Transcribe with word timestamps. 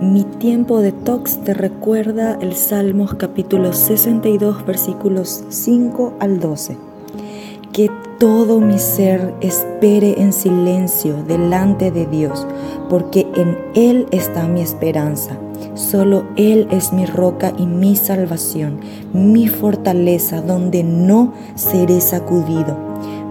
Mi 0.00 0.22
tiempo 0.22 0.80
de 0.80 0.92
tox 0.92 1.38
te 1.38 1.54
recuerda 1.54 2.38
el 2.40 2.54
Salmos 2.54 3.14
capítulo 3.14 3.72
62 3.72 4.64
versículos 4.64 5.42
5 5.48 6.14
al 6.20 6.38
12. 6.38 6.76
Que 7.72 7.90
todo 8.20 8.60
mi 8.60 8.78
ser 8.78 9.34
espere 9.40 10.22
en 10.22 10.32
silencio 10.32 11.24
delante 11.24 11.90
de 11.90 12.06
Dios, 12.06 12.46
porque 12.88 13.26
en 13.34 13.58
Él 13.74 14.06
está 14.12 14.46
mi 14.46 14.60
esperanza. 14.60 15.36
Solo 15.74 16.26
Él 16.36 16.68
es 16.70 16.92
mi 16.92 17.04
roca 17.04 17.52
y 17.58 17.66
mi 17.66 17.96
salvación, 17.96 18.78
mi 19.12 19.48
fortaleza 19.48 20.42
donde 20.42 20.84
no 20.84 21.32
seré 21.56 22.00
sacudido. 22.00 22.76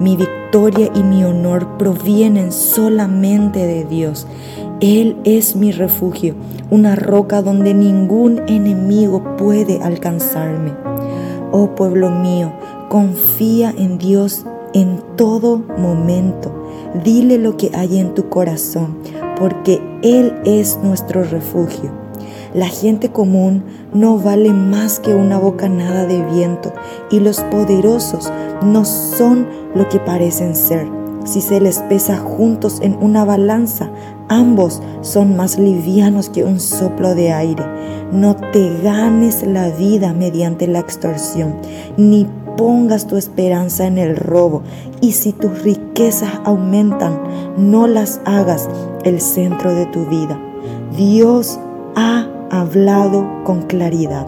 Mi 0.00 0.16
victoria 0.16 0.90
y 0.94 1.02
mi 1.04 1.22
honor 1.22 1.78
provienen 1.78 2.50
solamente 2.50 3.60
de 3.60 3.84
Dios. 3.84 4.26
Él 4.80 5.16
es 5.24 5.56
mi 5.56 5.72
refugio, 5.72 6.34
una 6.70 6.96
roca 6.96 7.40
donde 7.40 7.72
ningún 7.72 8.42
enemigo 8.46 9.36
puede 9.38 9.82
alcanzarme. 9.82 10.72
Oh 11.50 11.74
pueblo 11.74 12.10
mío, 12.10 12.52
confía 12.90 13.72
en 13.76 13.96
Dios 13.96 14.44
en 14.74 15.00
todo 15.16 15.62
momento. 15.78 16.52
Dile 17.02 17.38
lo 17.38 17.56
que 17.56 17.70
hay 17.74 17.98
en 17.98 18.12
tu 18.12 18.28
corazón, 18.28 18.98
porque 19.38 19.80
Él 20.02 20.34
es 20.44 20.78
nuestro 20.82 21.24
refugio. 21.24 21.90
La 22.52 22.68
gente 22.68 23.10
común 23.10 23.64
no 23.94 24.18
vale 24.18 24.52
más 24.52 25.00
que 25.00 25.14
una 25.14 25.38
bocanada 25.38 26.04
de 26.04 26.22
viento 26.22 26.74
y 27.10 27.20
los 27.20 27.40
poderosos 27.44 28.30
no 28.62 28.84
son 28.84 29.46
lo 29.74 29.88
que 29.88 30.00
parecen 30.00 30.54
ser. 30.54 30.86
Si 31.26 31.40
se 31.40 31.60
les 31.60 31.80
pesa 31.80 32.16
juntos 32.16 32.78
en 32.82 32.96
una 33.00 33.24
balanza, 33.24 33.90
ambos 34.28 34.80
son 35.00 35.36
más 35.36 35.58
livianos 35.58 36.30
que 36.30 36.44
un 36.44 36.60
soplo 36.60 37.16
de 37.16 37.32
aire. 37.32 37.64
No 38.12 38.36
te 38.36 38.80
ganes 38.80 39.44
la 39.44 39.70
vida 39.70 40.12
mediante 40.12 40.68
la 40.68 40.78
extorsión, 40.78 41.56
ni 41.96 42.28
pongas 42.56 43.08
tu 43.08 43.16
esperanza 43.16 43.86
en 43.86 43.98
el 43.98 44.16
robo. 44.16 44.62
Y 45.00 45.12
si 45.12 45.32
tus 45.32 45.62
riquezas 45.64 46.30
aumentan, 46.44 47.18
no 47.56 47.88
las 47.88 48.20
hagas 48.24 48.68
el 49.02 49.20
centro 49.20 49.74
de 49.74 49.86
tu 49.86 50.06
vida. 50.06 50.40
Dios 50.96 51.58
ha 51.96 52.28
hablado 52.50 53.26
con 53.42 53.62
claridad 53.62 54.26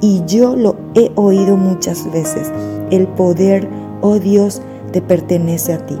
y 0.00 0.22
yo 0.26 0.54
lo 0.54 0.76
he 0.94 1.10
oído 1.16 1.56
muchas 1.56 2.10
veces. 2.12 2.52
El 2.92 3.08
poder, 3.08 3.68
oh 4.00 4.20
Dios, 4.20 4.62
te 4.92 5.02
pertenece 5.02 5.72
a 5.72 5.86
ti. 5.86 5.96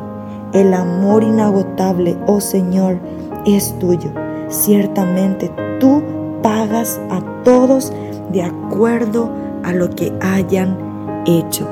El 0.52 0.74
amor 0.74 1.22
inagotable, 1.22 2.16
oh 2.26 2.40
Señor, 2.40 2.98
es 3.46 3.78
tuyo. 3.78 4.10
Ciertamente 4.48 5.50
tú 5.78 6.02
pagas 6.42 7.00
a 7.10 7.20
todos 7.44 7.92
de 8.32 8.42
acuerdo 8.42 9.30
a 9.62 9.72
lo 9.72 9.90
que 9.90 10.12
hayan 10.20 11.22
hecho. 11.26 11.68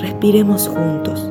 Respiremos 0.00 0.68
juntos. 0.68 1.30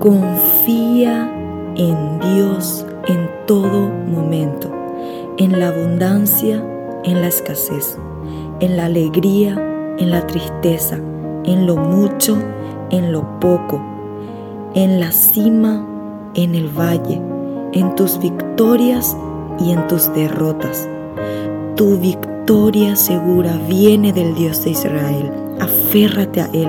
Confía 0.00 1.30
en 1.76 2.20
Dios 2.20 2.84
en 3.06 3.30
todo 3.46 3.88
momento, 3.88 4.70
en 5.38 5.58
la 5.58 5.68
abundancia, 5.68 6.62
en 7.04 7.20
la 7.20 7.28
escasez, 7.28 7.96
en 8.60 8.76
la 8.76 8.86
alegría, 8.86 9.73
en 9.98 10.10
la 10.10 10.26
tristeza, 10.26 10.96
en 11.44 11.66
lo 11.66 11.76
mucho, 11.76 12.36
en 12.90 13.12
lo 13.12 13.38
poco, 13.40 13.80
en 14.74 15.00
la 15.00 15.12
cima, 15.12 15.86
en 16.34 16.54
el 16.54 16.68
valle, 16.68 17.20
en 17.72 17.94
tus 17.94 18.18
victorias 18.18 19.16
y 19.58 19.72
en 19.72 19.86
tus 19.88 20.12
derrotas. 20.14 20.88
Tu 21.76 21.98
victoria 21.98 22.96
segura 22.96 23.58
viene 23.68 24.12
del 24.12 24.34
Dios 24.34 24.64
de 24.64 24.70
Israel. 24.70 25.32
Aférrate 25.60 26.40
a 26.40 26.50
Él, 26.52 26.68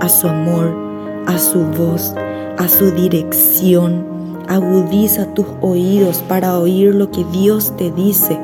a 0.00 0.08
su 0.08 0.28
amor, 0.28 0.74
a 1.26 1.38
su 1.38 1.60
voz, 1.60 2.14
a 2.58 2.68
su 2.68 2.90
dirección. 2.90 4.04
Agudiza 4.48 5.32
tus 5.34 5.46
oídos 5.60 6.18
para 6.28 6.58
oír 6.58 6.94
lo 6.94 7.10
que 7.10 7.24
Dios 7.32 7.74
te 7.76 7.90
dice. 7.90 8.38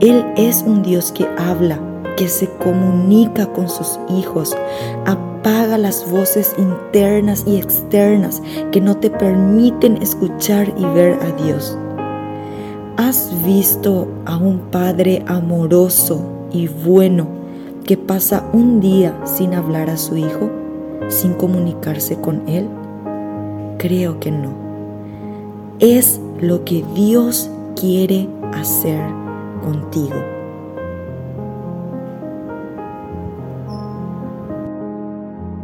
Él 0.00 0.24
es 0.36 0.64
un 0.66 0.82
Dios 0.82 1.12
que 1.12 1.26
habla 1.38 1.78
que 2.16 2.28
se 2.28 2.48
comunica 2.48 3.46
con 3.52 3.68
sus 3.68 3.98
hijos. 4.08 4.56
Apaga 5.04 5.78
las 5.78 6.10
voces 6.10 6.54
internas 6.58 7.44
y 7.46 7.56
externas 7.56 8.42
que 8.72 8.80
no 8.80 8.96
te 8.96 9.10
permiten 9.10 10.02
escuchar 10.02 10.72
y 10.76 10.84
ver 10.86 11.18
a 11.22 11.42
Dios. 11.42 11.78
¿Has 12.96 13.30
visto 13.44 14.08
a 14.24 14.36
un 14.36 14.58
padre 14.70 15.22
amoroso 15.26 16.22
y 16.50 16.66
bueno 16.66 17.26
que 17.84 17.96
pasa 17.96 18.44
un 18.52 18.80
día 18.80 19.14
sin 19.24 19.54
hablar 19.54 19.90
a 19.90 19.98
su 19.98 20.16
hijo, 20.16 20.50
sin 21.08 21.34
comunicarse 21.34 22.16
con 22.16 22.48
él? 22.48 22.66
Creo 23.78 24.18
que 24.18 24.30
no. 24.30 24.50
Es 25.78 26.18
lo 26.40 26.64
que 26.64 26.82
Dios 26.94 27.50
quiere 27.78 28.28
hacer 28.54 29.02
contigo. 29.62 30.35